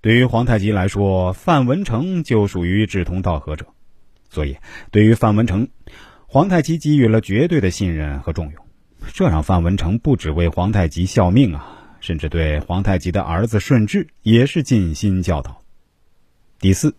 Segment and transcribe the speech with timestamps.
[0.00, 3.66] 对于皇太极来说，范文成就属于志同道合者，
[4.30, 4.56] 所以
[4.92, 5.68] 对于范文成，
[6.28, 8.64] 皇太极给予了绝对的信任和重用，
[9.12, 15.62] 这让范文成不只为皇太极效命啊，甚至对皇太极的儿子顺治也是尽心教导。
[16.60, 16.94] 第四，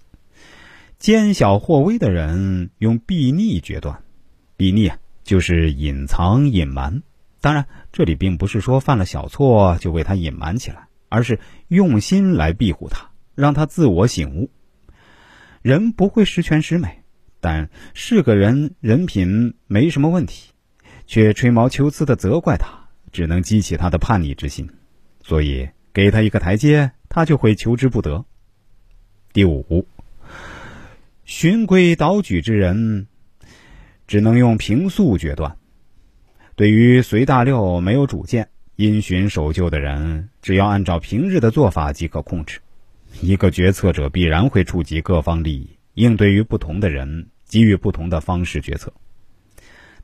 [0.97, 4.03] 奸小惑微的人用避逆决断，
[4.57, 7.01] 避逆啊就是隐藏隐瞒，
[7.39, 10.88] 当然这里并不是说犯了小错就为他隐瞒起来。
[11.09, 14.49] 而是用心来庇护他，让他自我醒悟。
[15.61, 17.03] 人不会十全十美，
[17.41, 20.51] 但是个人人品没什么问题，
[21.05, 24.69] 却吹毛求疵的责怪他，只能激起他的叛逆之心。
[25.21, 28.23] 所以给他一个台阶，他就会求之不得。
[29.33, 29.85] 第五，
[31.25, 33.07] 循规蹈矩之人，
[34.07, 35.57] 只能用平素决断。
[36.55, 38.49] 对于随大溜、没有主见。
[38.79, 42.61] 因循守旧的人，只要按照平日的做法即可控制。
[43.19, 48.93] 一个决策者必然会触及各方利益，应对于不同的人，给予不同的方式决策。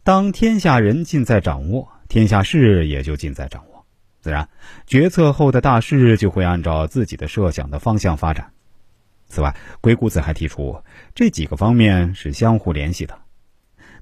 [0.04, 3.86] 当天下人尽在掌握，天下事也就尽在掌握，
[4.20, 4.50] 自然
[4.86, 8.52] 决策后的大事就会按照自己的设想的方向发展。
[9.30, 13.18] 此外，鬼谷子还提出，这几个方面是相互联系的，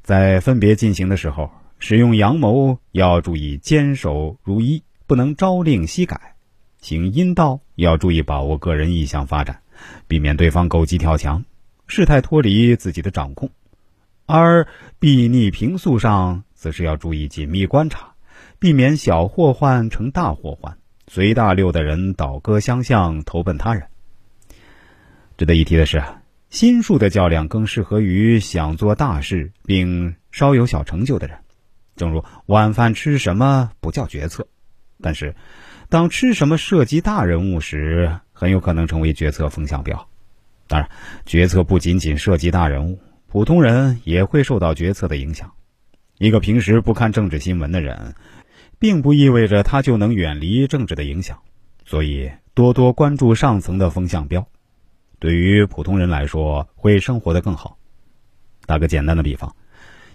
[0.01, 1.51] 在分别进行的时候。
[1.85, 6.15] 使用阳谋要注意坚守如一，不能朝令夕改；
[6.79, 9.59] 行阴道要注意把握个人意向发展，
[10.07, 11.43] 避免对方狗急跳墙，
[11.85, 13.49] 事态脱离自己的掌控；
[14.25, 14.65] 而
[14.97, 18.13] 避逆平素上，则是要注意紧密观察，
[18.59, 20.77] 避免小祸患成大祸患，
[21.09, 23.87] 随大流的人倒戈相向，投奔他人。
[25.35, 26.01] 值得一提的是，
[26.49, 31.39] 心术的较量更适合于想做大事并稍有小成就的人。
[31.95, 34.47] 正如晚饭吃什么不叫决策，
[35.02, 35.36] 但是
[35.89, 40.08] 当吃什么涉及大人物时，很有可能成为决策风向标。
[40.67, 40.89] 当然，
[41.25, 45.52] 决策不仅仅涉及大人物，普通人也会受到决策的影响。
[46.17, 48.16] 一个平时不看政治新闻的人，
[48.79, 51.40] 并不意味着他就能远离政治的影响。
[51.85, 54.47] 所以，多多关注上层的风向标，
[55.19, 57.78] 对于普通人来说会生活的更好。
[58.66, 59.56] 打个简单的比方。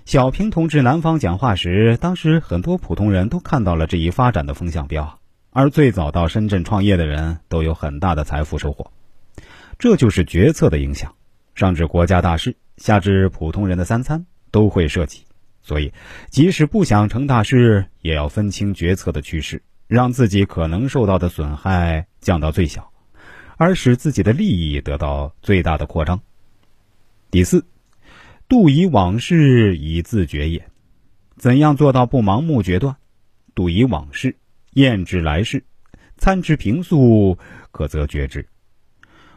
[0.08, 5.18] 小平同志南方讲话时，当时很多普通人都看到了这一发展的风向标，
[5.50, 8.90] 而最早到深圳创业的人都有很大的财富收获。
[9.78, 11.14] 这就是决策的影响，
[11.54, 15.24] 上至国家大事，下至普通人的三餐都会涉及。
[15.60, 15.92] 所以，
[16.30, 22.90] 即使不想成大事，也要分清决策的趋势，让自己可能受到的损害降到最小，
[23.58, 26.18] 而使自己的利益得到最大的扩张。
[27.30, 27.62] 第四。
[28.48, 30.64] 度以往事以自决也，
[31.36, 32.96] 怎样做到不盲目决断？
[33.54, 34.34] 度以往事，
[34.72, 35.62] 验之来世，
[36.16, 37.36] 参之平素，
[37.70, 38.46] 可则决之。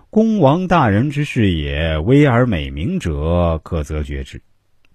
[0.10, 4.40] 公王大人之事也，威而美名者，可则决之；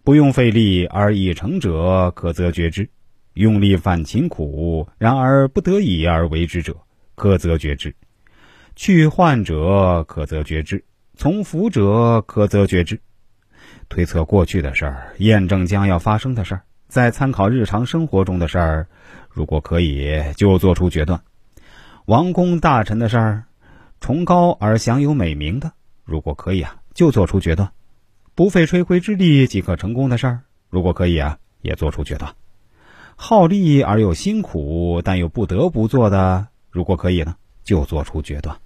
[0.02, 2.86] 不用费力而已成者，可则决之；
[3.34, 6.74] 用力犯勤苦，然而不得已而为之者，
[7.16, 7.90] 可则决之；
[8.76, 10.78] 去患者，可则决之；
[11.18, 12.98] 从福者，可则决之。
[13.88, 18.86] 推测过去的事儿，验证将要发生的事儿，再参考日常生活中的事儿，
[19.30, 21.20] 如果可以，就做出决断。
[22.06, 23.44] 王公大臣的事儿，
[24.00, 25.72] 崇高而享有美名的，
[26.04, 27.70] 如果可以啊，就做出决断。
[28.34, 32.34] 不费吹灰之力即可成功的事儿，如果可以啊，也做出决断。
[33.16, 38.56] 好利而又辛苦但又不得不做的，如果可以呢，就做出决断。